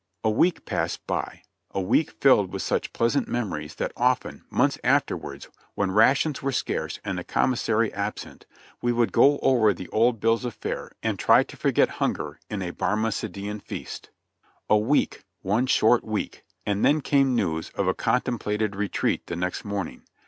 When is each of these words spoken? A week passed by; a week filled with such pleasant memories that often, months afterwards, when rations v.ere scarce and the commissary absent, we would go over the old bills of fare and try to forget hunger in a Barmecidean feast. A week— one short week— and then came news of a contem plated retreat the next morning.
A 0.23 0.31
week 0.31 0.65
passed 0.65 1.05
by; 1.05 1.43
a 1.69 1.79
week 1.79 2.09
filled 2.09 2.51
with 2.51 2.63
such 2.63 2.91
pleasant 2.91 3.27
memories 3.27 3.75
that 3.75 3.91
often, 3.95 4.43
months 4.49 4.79
afterwards, 4.83 5.47
when 5.75 5.91
rations 5.91 6.39
v.ere 6.39 6.51
scarce 6.51 6.99
and 7.05 7.19
the 7.19 7.23
commissary 7.23 7.93
absent, 7.93 8.47
we 8.81 8.91
would 8.91 9.11
go 9.11 9.37
over 9.43 9.75
the 9.75 9.87
old 9.89 10.19
bills 10.19 10.43
of 10.43 10.55
fare 10.55 10.91
and 11.03 11.19
try 11.19 11.43
to 11.43 11.55
forget 11.55 11.87
hunger 12.01 12.39
in 12.49 12.63
a 12.63 12.71
Barmecidean 12.73 13.59
feast. 13.61 14.09
A 14.71 14.75
week— 14.75 15.23
one 15.43 15.67
short 15.67 16.03
week— 16.03 16.45
and 16.65 16.83
then 16.83 17.01
came 17.01 17.35
news 17.35 17.69
of 17.75 17.87
a 17.87 17.93
contem 17.93 18.39
plated 18.39 18.75
retreat 18.75 19.27
the 19.27 19.35
next 19.35 19.63
morning. 19.63 20.01